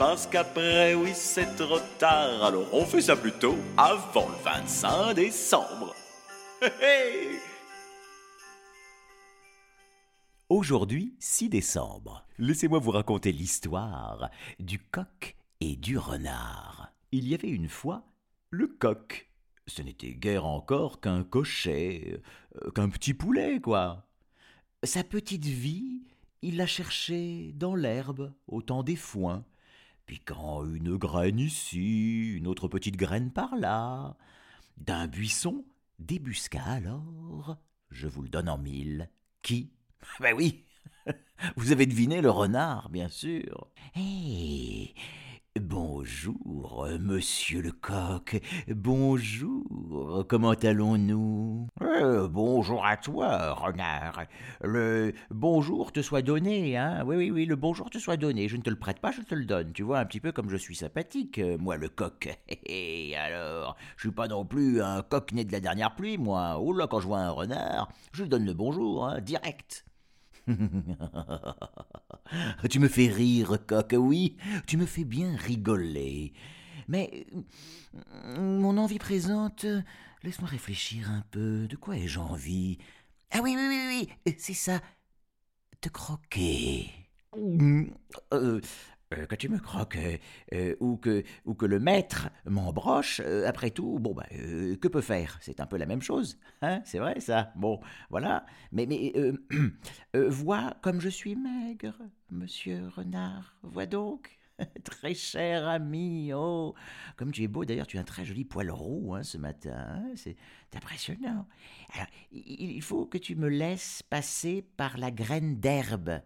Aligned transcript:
Parce 0.00 0.26
qu'après, 0.26 0.94
oui, 0.94 1.10
c'est 1.12 1.56
trop 1.56 1.78
tard. 1.98 2.42
Alors 2.42 2.72
on 2.72 2.86
fait 2.86 3.02
ça 3.02 3.16
plutôt 3.16 3.54
avant 3.76 4.30
le 4.30 4.42
25 4.42 5.12
décembre. 5.12 5.94
Aujourd'hui, 10.48 11.14
6 11.18 11.50
décembre. 11.50 12.24
Laissez-moi 12.38 12.78
vous 12.78 12.92
raconter 12.92 13.30
l'histoire 13.30 14.30
du 14.58 14.78
coq 14.78 15.36
et 15.60 15.76
du 15.76 15.98
renard. 15.98 16.94
Il 17.12 17.28
y 17.28 17.34
avait 17.34 17.50
une 17.50 17.68
fois 17.68 18.02
le 18.48 18.68
coq. 18.68 19.30
Ce 19.66 19.82
n'était 19.82 20.14
guère 20.14 20.46
encore 20.46 21.02
qu'un 21.02 21.24
cocher, 21.24 22.22
euh, 22.62 22.70
qu'un 22.70 22.88
petit 22.88 23.12
poulet, 23.12 23.60
quoi. 23.60 24.08
Sa 24.82 25.04
petite 25.04 25.44
vie, 25.44 26.06
il 26.40 26.56
la 26.56 26.66
cherchait 26.66 27.52
dans 27.54 27.74
l'herbe, 27.74 28.32
au 28.48 28.62
temps 28.62 28.82
des 28.82 28.96
foins, 28.96 29.44
piquant 30.10 30.64
une 30.64 30.96
graine 30.96 31.38
ici, 31.38 32.32
une 32.34 32.48
autre 32.48 32.66
petite 32.66 32.96
graine 32.96 33.30
par 33.30 33.54
là. 33.54 34.16
D'un 34.76 35.06
buisson 35.06 35.64
débusqua 36.00 36.64
alors, 36.64 37.56
je 37.92 38.08
vous 38.08 38.22
le 38.22 38.28
donne 38.28 38.48
en 38.48 38.58
mille, 38.58 39.08
qui? 39.40 39.70
Ben 40.18 40.34
oui, 40.34 40.64
vous 41.56 41.70
avez 41.70 41.86
deviné 41.86 42.22
le 42.22 42.30
renard, 42.30 42.88
bien 42.88 43.08
sûr. 43.08 43.68
Hé 43.94 44.96
Bonjour, 45.58 46.86
monsieur 47.00 47.60
le 47.60 47.72
coq. 47.72 48.40
Bonjour. 48.68 50.24
Comment 50.28 50.52
allons-nous? 50.52 51.66
Euh, 51.82 52.28
bonjour 52.28 52.86
à 52.86 52.96
toi, 52.96 53.54
renard. 53.54 54.22
Le 54.62 55.12
bonjour 55.30 55.90
te 55.90 56.02
soit 56.02 56.22
donné, 56.22 56.76
hein? 56.76 57.02
Oui, 57.04 57.16
oui, 57.16 57.30
oui, 57.32 57.46
le 57.46 57.56
bonjour 57.56 57.90
te 57.90 57.98
soit 57.98 58.16
donné. 58.16 58.46
Je 58.46 58.56
ne 58.58 58.62
te 58.62 58.70
le 58.70 58.78
prête 58.78 59.00
pas, 59.00 59.10
je 59.10 59.22
te 59.22 59.34
le 59.34 59.44
donne. 59.44 59.72
Tu 59.72 59.82
vois 59.82 59.98
un 59.98 60.04
petit 60.04 60.20
peu 60.20 60.30
comme 60.30 60.50
je 60.50 60.56
suis 60.56 60.76
sympathique, 60.76 61.40
euh, 61.40 61.58
moi, 61.58 61.76
le 61.76 61.88
coq. 61.88 62.28
Et 62.66 63.16
alors, 63.16 63.76
je 63.96 64.02
suis 64.02 64.14
pas 64.14 64.28
non 64.28 64.44
plus 64.44 64.80
un 64.80 65.02
coq 65.02 65.32
né 65.32 65.44
de 65.44 65.50
la 65.50 65.58
dernière 65.58 65.96
pluie, 65.96 66.16
moi. 66.16 66.60
Oh 66.60 66.72
là, 66.72 66.86
quand 66.86 67.00
je 67.00 67.08
vois 67.08 67.18
un 67.18 67.30
renard, 67.30 67.88
je 68.12 68.22
lui 68.22 68.28
donne 68.28 68.46
le 68.46 68.54
bonjour, 68.54 69.04
hein, 69.04 69.20
direct. 69.20 69.84
tu 72.70 72.78
me 72.78 72.88
fais 72.88 73.08
rire, 73.08 73.58
coq, 73.66 73.94
oui, 73.96 74.36
tu 74.66 74.76
me 74.76 74.86
fais 74.86 75.04
bien 75.04 75.36
rigoler. 75.36 76.32
Mais 76.88 77.26
euh, 78.26 78.60
mon 78.60 78.76
envie 78.78 78.98
présente, 78.98 79.66
laisse-moi 80.22 80.48
réfléchir 80.48 81.10
un 81.10 81.24
peu. 81.30 81.66
De 81.68 81.76
quoi 81.76 81.96
ai-je 81.96 82.18
envie? 82.18 82.78
Ah 83.30 83.40
oui, 83.42 83.54
oui, 83.56 83.66
oui, 83.68 84.08
oui, 84.26 84.34
c'est 84.38 84.54
ça. 84.54 84.80
Te 85.80 85.88
croquer. 85.88 86.90
Euh, 88.32 88.60
que 89.10 89.34
tu 89.34 89.48
me 89.48 89.58
croques, 89.58 89.96
euh, 89.96 90.16
euh, 90.54 90.76
ou, 90.80 90.96
que, 90.96 91.24
ou 91.44 91.54
que 91.54 91.66
le 91.66 91.80
maître 91.80 92.28
m'embroche, 92.44 93.20
euh, 93.24 93.48
après 93.48 93.70
tout, 93.70 93.98
bon, 93.98 94.14
bah, 94.14 94.26
euh, 94.32 94.76
que 94.76 94.86
peut 94.86 95.00
faire? 95.00 95.38
C'est 95.40 95.60
un 95.60 95.66
peu 95.66 95.76
la 95.76 95.86
même 95.86 96.02
chose, 96.02 96.38
hein 96.62 96.80
C'est 96.84 96.98
vrai, 96.98 97.18
ça 97.20 97.52
Bon, 97.56 97.80
voilà. 98.08 98.46
Mais, 98.70 98.86
mais 98.86 99.12
euh, 99.16 99.32
euh, 100.16 100.28
vois 100.28 100.76
comme 100.80 101.00
je 101.00 101.08
suis 101.08 101.34
maigre, 101.34 101.96
monsieur 102.30 102.88
renard. 102.94 103.56
Vois 103.62 103.86
donc 103.86 104.38
Très 104.84 105.14
cher 105.14 105.66
ami, 105.66 106.32
oh 106.32 106.74
Comme 107.16 107.32
tu 107.32 107.42
es 107.42 107.48
beau, 107.48 107.64
d'ailleurs, 107.64 107.88
tu 107.88 107.98
as 107.98 108.02
un 108.02 108.04
très 108.04 108.24
joli 108.24 108.44
poil 108.44 108.70
roux 108.70 109.14
hein, 109.14 109.24
ce 109.24 109.38
matin, 109.38 109.74
hein, 109.76 110.12
c'est 110.14 110.36
impressionnant. 110.76 111.48
Alors, 111.94 112.06
il 112.30 112.82
faut 112.82 113.06
que 113.06 113.18
tu 113.18 113.34
me 113.34 113.48
laisses 113.48 114.04
passer 114.04 114.64
par 114.76 114.98
la 114.98 115.10
graine 115.10 115.58
d'herbe 115.58 116.20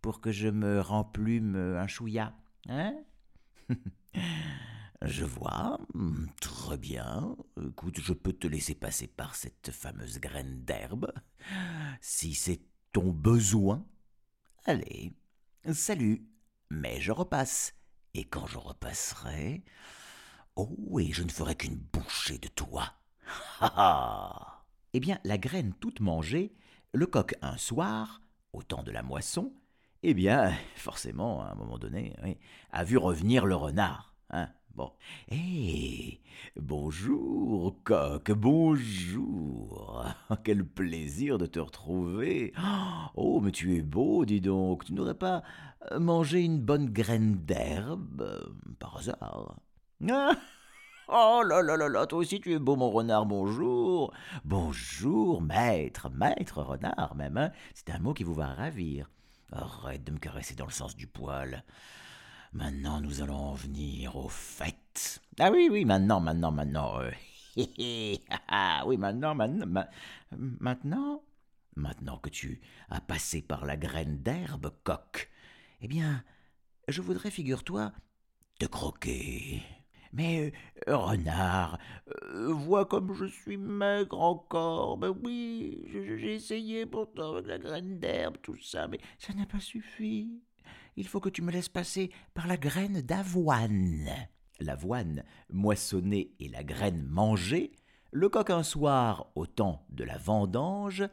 pour 0.00 0.20
que 0.20 0.32
je 0.32 0.48
me 0.48 0.80
remplume 0.80 1.56
un 1.56 1.86
chouïa, 1.86 2.34
hein? 2.68 2.94
Je 5.02 5.24
vois, 5.24 5.78
très 6.42 6.76
bien. 6.76 7.34
Écoute, 7.66 8.00
je 8.00 8.12
peux 8.12 8.34
te 8.34 8.46
laisser 8.46 8.74
passer 8.74 9.06
par 9.06 9.34
cette 9.34 9.70
fameuse 9.70 10.20
graine 10.20 10.62
d'herbe, 10.64 11.10
si 12.02 12.34
c'est 12.34 12.60
ton 12.92 13.10
besoin. 13.10 13.86
Allez, 14.66 15.14
salut, 15.72 16.28
mais 16.68 17.00
je 17.00 17.12
repasse. 17.12 17.74
Et 18.12 18.24
quand 18.24 18.46
je 18.46 18.58
repasserai, 18.58 19.64
oh, 20.56 21.00
et 21.00 21.12
je 21.12 21.22
ne 21.22 21.30
ferai 21.30 21.54
qu'une 21.54 21.78
bouchée 21.78 22.38
de 22.38 22.48
toi. 22.48 22.92
Ha 23.60 23.72
ha 23.76 24.64
Eh 24.92 25.00
bien, 25.00 25.18
la 25.24 25.38
graine 25.38 25.72
toute 25.72 26.00
mangée, 26.00 26.54
le 26.92 27.06
coq 27.06 27.36
un 27.40 27.56
soir, 27.56 28.20
au 28.52 28.62
temps 28.62 28.82
de 28.82 28.90
la 28.90 29.02
moisson, 29.02 29.54
eh 30.02 30.14
bien, 30.14 30.52
forcément, 30.76 31.42
à 31.42 31.52
un 31.52 31.54
moment 31.54 31.78
donné, 31.78 32.14
oui, 32.24 32.36
a 32.72 32.84
vu 32.84 32.96
revenir 32.96 33.46
le 33.46 33.54
renard. 33.54 34.14
Hein 34.30 34.48
bon. 34.74 34.92
Hé, 35.30 36.20
bonjour, 36.56 37.76
coq, 37.84 38.30
bonjour. 38.32 40.04
Quel 40.44 40.64
plaisir 40.64 41.38
de 41.38 41.46
te 41.46 41.58
retrouver. 41.58 42.52
Oh, 43.14 43.40
mais 43.40 43.52
tu 43.52 43.76
es 43.76 43.82
beau, 43.82 44.24
dis 44.24 44.40
donc. 44.40 44.84
Tu 44.84 44.94
n'aurais 44.94 45.14
pas 45.14 45.42
euh, 45.92 45.98
mangé 45.98 46.40
une 46.40 46.60
bonne 46.60 46.90
graine 46.90 47.34
d'herbe, 47.44 48.22
euh, 48.22 48.74
par 48.78 48.98
hasard? 48.98 49.56
Oh 51.12 51.42
là 51.44 51.60
là 51.60 51.76
là 51.76 51.88
là, 51.88 52.06
toi 52.06 52.20
aussi 52.20 52.40
tu 52.40 52.52
es 52.52 52.60
beau, 52.60 52.76
mon 52.76 52.88
renard, 52.88 53.26
bonjour. 53.26 54.14
Bonjour, 54.44 55.42
maître, 55.42 56.08
maître 56.08 56.62
renard 56.62 57.16
même, 57.16 57.36
hein. 57.36 57.50
C'est 57.74 57.90
un 57.90 57.98
mot 57.98 58.14
qui 58.14 58.22
vous 58.22 58.32
va 58.32 58.46
ravir. 58.54 59.10
Arrête 59.52 60.04
de 60.04 60.12
me 60.12 60.18
caresser 60.18 60.54
dans 60.54 60.66
le 60.66 60.72
sens 60.72 60.96
du 60.96 61.06
poil. 61.06 61.64
Maintenant, 62.52 63.00
nous 63.00 63.22
allons 63.22 63.36
en 63.36 63.54
venir 63.54 64.16
au 64.16 64.28
fait. 64.28 65.20
Ah 65.38 65.50
oui, 65.52 65.68
oui, 65.70 65.84
maintenant, 65.84 66.20
maintenant, 66.20 66.52
maintenant. 66.52 67.00
euh, 67.00 67.10
ah, 68.30 68.40
ah, 68.48 68.82
oui, 68.86 68.96
maintenant, 68.96 69.34
maintenant, 69.34 69.66
ma- 69.66 69.88
maintenant. 70.30 71.22
Maintenant 71.76 72.18
que 72.18 72.30
tu 72.30 72.60
as 72.90 73.00
passé 73.00 73.42
par 73.42 73.64
la 73.64 73.76
graine 73.76 74.22
d'herbe, 74.22 74.72
coq, 74.84 75.30
Eh 75.80 75.88
bien, 75.88 76.24
je 76.88 77.02
voudrais, 77.02 77.30
figure-toi, 77.30 77.92
te 78.58 78.66
croquer. 78.66 79.62
Mais 80.12 80.52
euh, 80.88 80.96
renard, 80.96 81.78
euh, 82.08 82.52
vois 82.52 82.86
comme 82.86 83.14
je 83.14 83.26
suis 83.26 83.56
maigre 83.56 84.20
encore. 84.20 84.96
Ben 84.96 85.14
oui, 85.22 85.84
j'ai 85.86 86.34
essayé 86.34 86.86
pourtant 86.86 87.34
avec 87.34 87.46
la 87.46 87.58
graine 87.58 87.98
d'herbe, 87.98 88.36
tout 88.42 88.56
ça, 88.60 88.88
mais 88.88 88.98
ça 89.18 89.32
n'a 89.34 89.46
pas 89.46 89.60
suffi. 89.60 90.42
Il 90.96 91.06
faut 91.06 91.20
que 91.20 91.28
tu 91.28 91.42
me 91.42 91.52
laisses 91.52 91.68
passer 91.68 92.10
par 92.34 92.46
la 92.46 92.56
graine 92.56 93.00
d'avoine. 93.00 94.08
L'avoine 94.60 95.24
moissonnée 95.48 96.32
et 96.38 96.48
la 96.48 96.62
graine 96.62 97.02
mangée, 97.04 97.72
le 98.12 98.28
coq 98.28 98.50
un 98.50 98.62
soir, 98.62 99.30
au 99.34 99.46
temps 99.46 99.86
de 99.88 100.04
la 100.04 100.18
vendange, 100.18 101.04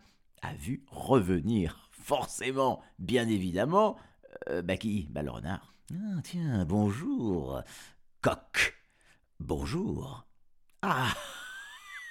a 0.42 0.54
vu 0.56 0.84
revenir, 0.90 1.90
forcément, 1.92 2.82
bien 3.00 3.28
évidemment, 3.28 3.98
euh, 4.50 4.62
bah 4.62 4.78
qui? 4.78 5.08
Bah 5.12 5.22
le 5.22 5.32
renard. 5.32 5.74
Ah, 5.94 6.20
tiens, 6.24 6.66
bonjour, 6.66 7.62
coq. 8.22 8.77
Bonjour. 9.40 10.28
Ah! 10.82 11.14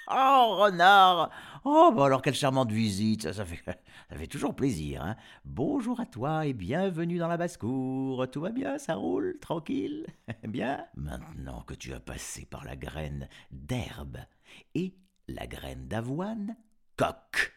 Oh, 0.09 0.55
renard! 0.61 1.29
Oh, 1.65 1.91
bah 1.93 2.05
alors 2.05 2.21
quelle 2.21 2.33
charmante 2.33 2.71
visite. 2.71 3.23
Ça, 3.23 3.33
ça, 3.33 3.45
fait, 3.45 3.61
ça 4.09 4.15
fait, 4.15 4.27
toujours 4.27 4.55
plaisir. 4.55 5.03
Hein. 5.03 5.17
Bonjour 5.43 5.99
à 5.99 6.05
toi 6.05 6.45
et 6.45 6.53
bienvenue 6.53 7.17
dans 7.17 7.27
la 7.27 7.35
basse-cour. 7.35 8.25
Tout 8.31 8.39
va 8.39 8.51
bien? 8.51 8.77
Ça 8.77 8.95
roule? 8.95 9.37
Tranquille? 9.41 10.07
Bien? 10.47 10.85
Maintenant 10.95 11.59
que 11.63 11.73
tu 11.73 11.93
as 11.93 11.99
passé 11.99 12.45
par 12.45 12.63
la 12.63 12.77
graine 12.77 13.27
d'herbe 13.51 14.19
et 14.75 14.95
la 15.27 15.45
graine 15.45 15.89
d'avoine, 15.89 16.55
coq 16.95 17.53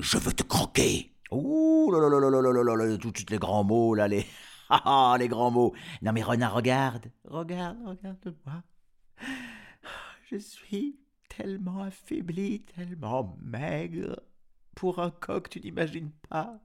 Je 0.00 0.18
veux 0.18 0.32
te 0.32 0.42
croquer. 0.42 1.14
Ouh 1.30 1.92
là 1.92 2.00
là 2.00 2.08
là 2.08 2.28
là 2.28 2.40
là 2.40 2.62
là 2.64 2.74
là 2.74 2.98
Tout 2.98 3.12
de 3.12 3.16
suite 3.18 3.30
les 3.30 3.38
grands 3.38 3.62
mots, 3.62 3.94
là, 3.94 4.08
les... 4.08 4.26
Ah, 4.68 5.12
ah, 5.12 5.16
les 5.16 5.28
grands 5.28 5.52
mots. 5.52 5.74
Non 6.00 6.12
mais 6.12 6.22
renard, 6.22 6.54
regarde 6.54 7.06
Regarde, 7.24 7.78
regarde-moi. 7.86 8.64
Je 10.30 10.36
suis 10.36 10.98
tellement 11.28 11.82
affaibli, 11.82 12.62
tellement 12.62 13.36
maigre. 13.42 14.20
Pour 14.74 14.98
un 14.98 15.10
coq, 15.10 15.48
tu 15.50 15.60
n'imagines 15.60 16.12
pas. 16.28 16.60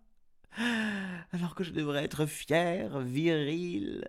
Alors 1.32 1.56
que 1.56 1.64
je 1.64 1.72
devrais 1.72 2.04
être 2.04 2.26
fier, 2.26 3.00
viril, 3.00 4.08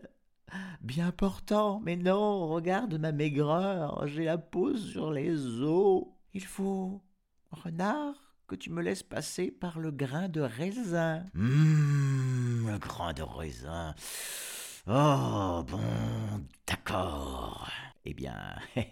bien 0.80 1.10
portant. 1.10 1.80
Mais 1.80 1.96
non, 1.96 2.48
regarde 2.48 2.94
ma 2.94 3.12
maigreur, 3.12 4.06
j'ai 4.06 4.24
la 4.24 4.38
peau 4.38 4.76
sur 4.76 5.12
les 5.12 5.34
os. 5.62 6.04
Il 6.34 6.44
faut, 6.44 7.02
renard, 7.50 8.14
que 8.46 8.54
tu 8.54 8.70
me 8.70 8.82
laisses 8.82 9.02
passer 9.02 9.50
par 9.50 9.78
le 9.78 9.90
grain 9.90 10.28
de 10.28 10.40
raisin. 10.40 11.24
Hum, 11.34 12.66
le 12.70 12.78
grain 12.78 13.12
de 13.12 13.22
raisin. 13.22 13.94
Oh, 14.86 15.64
bon, 15.68 16.46
d'accord. 16.66 17.70
Eh 18.10 18.14
bien, 18.14 18.56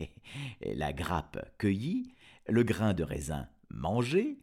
la 0.61 0.93
grappe 0.93 1.39
cueillie, 1.57 2.13
le 2.49 2.63
grain 2.65 2.93
de 2.93 3.03
raisin 3.03 3.49
mangé, 3.71 4.39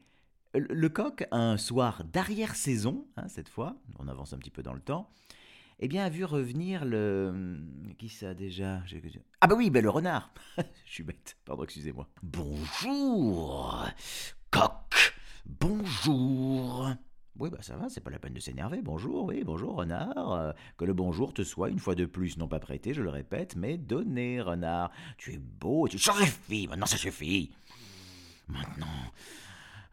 le 0.55 0.87
coq, 0.89 1.27
un 1.29 1.57
soir 1.57 2.03
d'arrière-saison, 2.05 3.05
hein, 3.15 3.27
cette 3.27 3.49
fois, 3.49 3.75
on 3.99 4.07
avance 4.07 4.33
un 4.33 4.39
petit 4.39 4.49
peu 4.49 4.63
dans 4.63 4.73
le 4.73 4.79
temps, 4.79 5.11
eh 5.79 5.87
bien, 5.87 6.03
a 6.03 6.09
vu 6.09 6.25
revenir 6.25 6.85
le. 6.85 7.59
Qui 7.99 8.09
ça 8.09 8.33
déjà? 8.33 8.81
Ah, 9.41 9.45
bah 9.45 9.53
oui, 9.55 9.69
ben 9.69 9.83
le 9.83 9.91
renard 9.91 10.33
Je 10.57 10.91
suis 10.91 11.03
bête, 11.03 11.37
pardon, 11.45 11.65
excusez-moi. 11.65 12.09
Bonjour 12.23 13.85
Coq 14.49 15.13
Bonjour 15.45 16.89
oui, 17.39 17.49
bah 17.49 17.57
ça 17.61 17.75
va, 17.75 17.89
c'est 17.89 18.01
pas 18.01 18.11
la 18.11 18.19
peine 18.19 18.33
de 18.33 18.39
s'énerver. 18.39 18.81
Bonjour, 18.83 19.25
oui, 19.25 19.43
bonjour, 19.43 19.75
renard. 19.75 20.33
Euh, 20.33 20.51
que 20.77 20.85
le 20.85 20.93
bonjour 20.93 21.33
te 21.33 21.43
soit 21.43 21.69
une 21.69 21.79
fois 21.79 21.95
de 21.95 22.05
plus, 22.05 22.37
non 22.37 22.47
pas 22.47 22.59
prêté, 22.59 22.93
je 22.93 23.01
le 23.01 23.09
répète, 23.09 23.55
mais 23.55 23.77
donné, 23.77 24.39
renard. 24.39 24.91
Tu 25.17 25.33
es 25.33 25.39
beau, 25.39 25.87
tu. 25.87 25.97
Ça 25.97 26.13
suffit, 26.13 26.67
maintenant 26.67 26.85
ça 26.85 26.97
suffit. 26.97 27.51
Maintenant, 28.47 29.11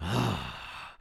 ah, 0.01 0.97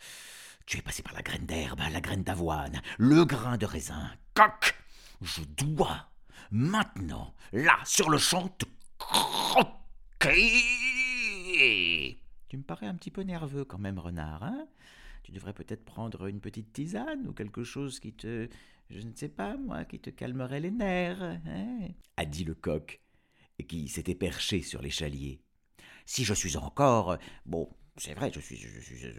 tu 0.66 0.78
es 0.78 0.82
passé 0.82 1.04
par 1.04 1.14
la 1.14 1.22
graine 1.22 1.46
d'herbe, 1.46 1.80
la 1.92 2.00
graine 2.00 2.24
d'avoine, 2.24 2.82
le 2.98 3.26
grain 3.26 3.58
de 3.58 3.66
raisin. 3.66 4.10
Coq, 4.34 4.76
je 5.22 5.42
dois 5.58 6.10
maintenant, 6.52 7.34
là, 7.52 7.78
sur 7.84 8.10
le 8.10 8.18
champ, 8.18 8.48
te 8.48 8.66
croquer. 8.98 10.38
Tu 12.48 12.58
me 12.58 12.64
parais 12.64 12.88
un 12.88 12.96
petit 12.96 13.12
peu 13.12 13.24
nerveux 13.24 13.66
quand 13.66 13.78
même, 13.78 14.00
renard, 14.00 14.44
hein? 14.44 14.68
Tu 15.24 15.32
devrais 15.32 15.54
peut-être 15.54 15.86
prendre 15.86 16.28
une 16.28 16.40
petite 16.40 16.74
tisane 16.74 17.28
ou 17.28 17.34
quelque 17.34 17.64
chose 17.64 18.00
qui 18.00 18.14
te, 18.14 18.48
je 18.90 19.02
ne 19.02 19.14
sais 19.14 19.30
pas 19.30 19.58
moi, 19.58 19.86
qui 19.86 20.00
te 20.00 20.10
calmerait 20.10 20.60
les 20.60 20.72
nerfs, 20.72 21.22
hein 21.22 21.88
a 22.18 22.26
dit 22.26 22.44
le 22.44 22.56
coq, 22.56 23.02
qui 23.68 23.88
s'était 23.88 24.16
perché 24.16 24.62
sur 24.62 24.82
l'échalier. 24.82 25.42
Si 26.06 26.26
je 26.26 26.34
suis 26.34 26.58
encore, 26.58 27.18
bon, 27.46 27.70
c'est 27.98 28.14
vrai, 28.14 28.32
je 28.34 28.40
suis, 28.40 28.58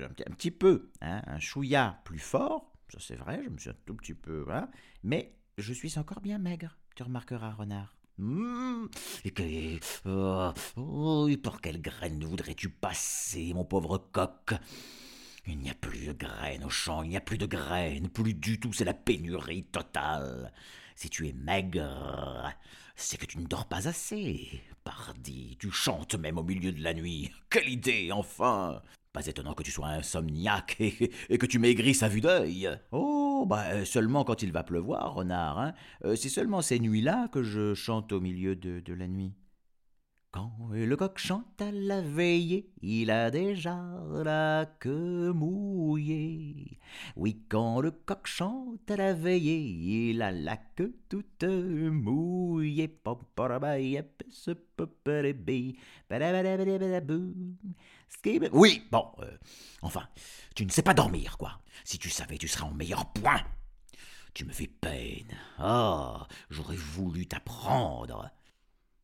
un, 0.03 0.35
petit 0.35 0.51
peu, 0.51 0.91
hein, 1.01 1.23
un 1.27 1.39
chouïa 1.39 2.01
plus 2.05 2.19
fort, 2.19 2.73
ça 2.89 2.99
c'est 3.01 3.17
vrai, 3.17 3.41
je 3.45 3.51
me 3.51 3.59
suis 3.59 3.71
un 3.71 3.77
tout 3.87 3.95
petit 3.95 4.15
peu, 4.15 4.41
voilà, 4.41 4.71
mais 5.03 5.37
je 5.59 5.73
suis 5.73 5.99
encore 5.99 6.21
bien 6.21 6.39
maigre, 6.39 6.79
tu 6.97 7.03
remarqueras, 7.03 7.53
renard. 7.53 7.97
Mmh, 8.19 8.89
et 9.25 9.31
que, 9.31 9.79
oh, 10.07 10.53
oh, 10.77 11.29
par 11.43 11.61
quelle 11.61 11.81
graine 11.81 12.25
voudrais-tu 12.25 12.69
passer, 12.69 13.55
mon 13.55 13.65
pauvre 13.65 13.99
coq? 14.13 14.55
Il 15.51 15.59
n'y 15.59 15.71
a 15.71 15.75
plus 15.75 16.07
de 16.07 16.13
graines 16.13 16.63
au 16.65 16.71
champ, 16.71 17.03
il 17.03 17.11
n'y 17.11 17.17
a 17.17 17.21
plus 17.21 17.37
de 17.37 17.47
graines, 17.47 18.09
plus 18.09 18.35
du 18.35 18.61
tout, 18.61 18.73
c'est 18.73 18.85
la 18.85 18.95
pénurie 18.95 19.65
totale. 19.65 20.53
Si 20.95 21.11
tu 21.11 21.27
es 21.27 21.33
maigre, 21.33 22.55
c'est 22.95 23.17
que 23.19 23.27
tu 23.27 23.39
ne 23.39 23.47
dors 23.47 23.67
pas 23.67 23.89
assez. 23.89 24.63
Pardi, 24.85 25.57
tu 25.59 25.73
chantes 25.73 26.15
même 26.15 26.39
au 26.39 26.45
milieu 26.45 26.71
de 26.71 26.83
la 26.83 26.95
nuit. 26.95 27.33
Quelle 27.51 27.69
idée, 27.69 28.13
enfin 28.13 28.81
Pas 29.13 29.27
étonnant 29.27 29.55
que 29.55 29.65
tu 29.65 29.73
sois 29.73 29.89
insomniaque 29.89 30.77
et, 30.79 31.11
et 31.29 31.37
que 31.37 31.47
tu 31.47 31.59
maigrisses 31.59 32.05
à 32.05 32.09
vue 32.09 32.21
d'œil. 32.21 32.71
Oh, 32.93 33.45
bah 33.45 33.85
seulement 33.85 34.23
quand 34.23 34.43
il 34.43 34.53
va 34.53 34.63
pleuvoir, 34.63 35.15
renard. 35.15 35.59
Hein. 35.59 35.75
Euh, 36.05 36.15
c'est 36.15 36.29
seulement 36.29 36.63
ces 36.63 36.79
nuits-là 36.79 37.27
que 37.33 37.43
je 37.43 37.75
chante 37.75 38.13
au 38.13 38.21
milieu 38.21 38.55
de, 38.55 38.79
de 38.79 38.95
la 38.95 39.09
nuit. 39.09 39.35
Quand 40.71 40.77
le 40.77 40.97
coq 40.97 41.19
chante 41.19 41.61
à 41.61 41.73
la 41.73 42.01
veillée, 42.01 42.71
il 42.81 43.11
a 43.11 43.33
déjà 43.33 43.77
la 44.23 44.67
queue 44.79 45.33
mouillée. 45.33 46.79
Oui, 47.17 47.43
quand 47.49 47.81
le 47.81 47.91
coq 47.91 48.25
chante 48.29 48.89
à 48.89 48.97
la 48.97 49.13
veillée, 49.13 49.59
il 50.13 50.23
a 50.23 50.31
la 50.31 50.57
queue 50.57 50.95
toute 51.09 51.43
mouillée. 51.43 53.01
Oui, 58.53 58.85
bon, 58.93 59.09
euh, 59.19 59.37
enfin, 59.83 60.09
tu 60.55 60.65
ne 60.65 60.71
sais 60.71 60.83
pas 60.83 60.95
dormir, 60.95 61.37
quoi. 61.37 61.59
Si 61.83 61.99
tu 61.99 62.11
savais, 62.11 62.39
tu 62.39 62.47
serais 62.47 62.67
en 62.67 62.75
meilleur 62.75 63.13
point. 63.13 63.43
Tu 64.35 64.45
me 64.45 64.53
fais 64.53 64.69
peine. 64.69 65.37
Ah, 65.59 66.29
j'aurais 66.49 66.77
voulu 66.77 67.27
t'apprendre. 67.27 68.31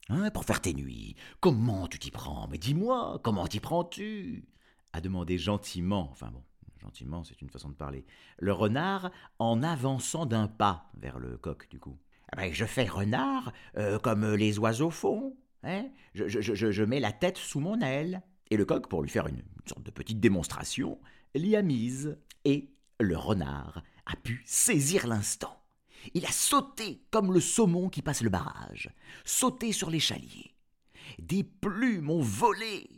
Hein, 0.08 0.31
pour 0.31 0.44
faire 0.44 0.61
tes 0.61 0.73
nuits. 0.73 1.17
Comment 1.41 1.88
tu 1.88 1.99
t'y 1.99 2.11
prends? 2.11 2.47
Mais 2.49 2.58
dis-moi, 2.58 3.20
comment 3.25 3.47
t'y 3.47 3.58
prends-tu? 3.58 4.44
A 4.93 5.00
demandé 5.00 5.37
gentiment, 5.37 6.08
enfin 6.12 6.31
bon, 6.32 6.43
gentiment, 6.81 7.25
c'est 7.25 7.43
une 7.43 7.50
façon 7.50 7.70
de 7.70 7.75
parler, 7.75 8.06
le 8.38 8.53
renard 8.53 9.11
en 9.41 9.62
avançant 9.64 10.25
d'un 10.25 10.47
pas 10.47 10.91
vers 10.97 11.19
le 11.19 11.37
coq, 11.37 11.69
du 11.70 11.81
coup. 11.81 11.99
Ah 12.32 12.37
ben, 12.37 12.53
je 12.53 12.64
fais 12.64 12.85
renard 12.85 13.53
euh, 13.76 13.99
comme 13.99 14.35
les 14.35 14.58
oiseaux 14.58 14.91
font. 14.91 15.37
Hein? 15.64 15.87
Je, 16.14 16.85
mets 16.85 17.00
la 17.00 17.12
tête 17.12 17.38
sous 17.38 17.61
mon 17.61 17.81
aile. 17.81 18.23
Et 18.50 18.56
le 18.56 18.64
coq, 18.64 18.88
pour 18.88 19.02
lui 19.02 19.11
faire 19.11 19.26
une, 19.26 19.38
une 19.38 19.69
sorte 19.69 19.82
de 19.82 19.91
petite 19.91 20.20
démonstration, 20.20 21.00
l'y 21.35 21.56
a 21.56 21.62
mise. 21.62 22.17
Et 22.44 22.70
le 23.00 23.17
renard 23.17 23.82
a 24.06 24.14
pu 24.14 24.43
saisir 24.47 25.09
l'instant. 25.09 25.61
Il 26.14 26.25
a 26.26 26.32
sauté 26.32 27.03
comme 27.11 27.32
le 27.32 27.41
saumon 27.41 27.88
qui 27.88 28.03
passe 28.03 28.23
le 28.23 28.31
barrage, 28.31 28.91
sauté 29.25 29.73
sur 29.73 29.91
l'échalier. 29.91 30.55
Des 31.19 31.44
plumes 31.44 32.11
ont 32.11 32.23
volé. 32.23 32.88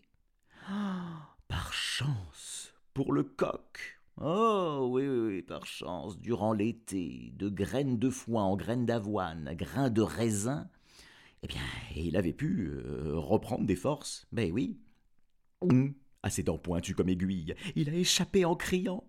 Par 1.48 1.72
chance 1.72 2.74
pour 2.94 3.12
le 3.12 3.22
coq. 3.22 3.98
Oh 4.20 4.88
oui, 4.90 5.06
oui, 5.06 5.18
oui, 5.18 5.42
par 5.42 5.64
chance, 5.64 6.18
durant 6.18 6.52
l'été, 6.52 7.32
de 7.36 7.48
graines 7.48 7.98
de 7.98 8.10
foin 8.10 8.42
en 8.42 8.56
graines 8.56 8.84
d'avoine, 8.84 9.54
grains 9.54 9.90
de 9.90 10.02
raisin, 10.02 10.68
eh 11.44 11.46
bien, 11.46 11.62
il 11.94 12.16
avait 12.16 12.32
pu 12.32 12.68
euh, 12.68 13.12
reprendre 13.14 13.64
des 13.64 13.76
forces. 13.76 14.26
Ben 14.32 14.50
oui. 14.52 14.80
Hum, 15.60 15.94
à 16.22 16.30
ses 16.30 16.42
dents 16.42 16.58
pointues 16.58 16.94
comme 16.94 17.08
aiguilles, 17.08 17.54
il 17.76 17.88
a 17.90 17.94
échappé 17.94 18.44
en 18.44 18.56
criant. 18.56 19.04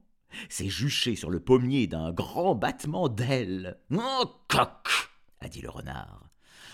C'est 0.50 0.70
juché 0.70 1.16
sur 1.16 1.30
le 1.30 1.40
pommier 1.40 1.88
d'un 1.88 2.12
grand 2.12 2.56
battement 2.56 3.10
d'ailes. 3.10 3.78
Oh, 3.92 4.26
coq 4.48 5.10
a 5.42 5.48
dit 5.48 5.62
le 5.62 5.70
renard. 5.70 6.30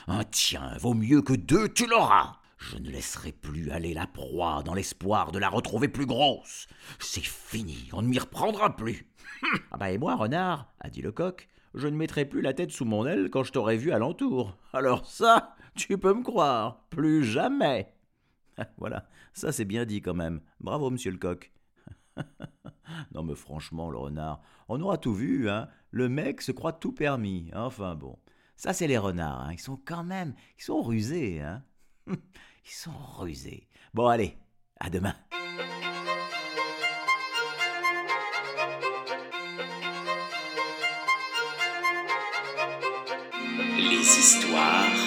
Un 0.08 0.24
tien 0.24 0.78
vaut 0.78 0.94
mieux 0.94 1.22
que 1.22 1.34
deux, 1.34 1.70
tu 1.70 1.88
l'auras. 1.88 2.40
Je 2.58 2.78
ne 2.78 2.90
laisserai 2.90 3.32
plus 3.32 3.72
aller 3.72 3.94
la 3.94 4.08
proie 4.08 4.64
dans 4.64 4.74
l'espoir 4.74 5.32
de 5.32 5.40
la 5.40 5.50
retrouver 5.50 5.88
plus 5.88 6.06
grosse. 6.06 6.68
C'est 7.00 7.26
fini, 7.26 7.90
on 7.94 8.02
ne 8.02 8.08
m'y 8.08 8.20
reprendra 8.20 8.76
plus. 8.76 9.08
ah 9.72 9.78
bah 9.78 9.92
et 9.92 9.98
moi, 9.98 10.16
renard, 10.16 10.74
a 10.80 10.90
dit 10.90 11.02
le 11.02 11.12
coq, 11.12 11.48
je 11.74 11.88
ne 11.88 11.98
mettrai 11.98 12.26
plus 12.26 12.42
la 12.42 12.54
tête 12.54 12.72
sous 12.72 12.86
mon 12.86 13.06
aile 13.06 13.30
quand 13.30 13.44
je 13.44 13.52
t'aurai 13.52 13.78
vu 13.78 13.92
alentour. 13.92 14.58
Alors 14.74 15.06
ça, 15.06 15.56
tu 15.76 15.98
peux 15.98 16.14
me 16.14 16.24
croire, 16.24 16.86
plus 16.90 17.24
jamais. 17.24 17.94
voilà, 18.78 19.08
ça 19.34 19.52
c'est 19.52 19.66
bien 19.66 19.86
dit 19.86 20.02
quand 20.02 20.14
même. 20.14 20.42
Bravo, 20.60 20.90
monsieur 20.90 21.12
le 21.12 21.18
coq. 21.18 21.52
non 23.14 23.24
mais 23.24 23.36
franchement, 23.36 23.90
le 23.90 23.98
renard, 23.98 24.42
on 24.68 24.82
aura 24.82 24.98
tout 24.98 25.14
vu, 25.14 25.50
hein. 25.50 25.68
Le 25.92 26.10
mec 26.10 26.42
se 26.42 26.52
croit 26.52 26.74
tout 26.74 26.92
permis. 26.92 27.52
Enfin 27.54 27.96
bon, 27.96 28.18
ça 28.56 28.74
c'est 28.74 28.88
les 28.88 28.98
renards, 28.98 29.42
hein. 29.42 29.54
Ils 29.54 29.60
sont 29.60 29.80
quand 29.84 30.04
même, 30.04 30.34
ils 30.58 30.64
sont 30.64 30.82
rusés, 30.82 31.42
hein. 31.42 31.64
Ils 32.68 32.72
sont 32.72 32.92
rusés. 33.20 33.68
Bon 33.94 34.08
allez, 34.08 34.38
à 34.80 34.90
demain. 34.90 35.16
Les 43.78 44.00
histoires 44.02 45.06